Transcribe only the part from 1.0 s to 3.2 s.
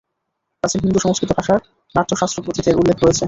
সংস্কৃত ভাষার "নাট্য শাস্ত্র" পুঁথিতে এর উল্লেখ রয়েছে।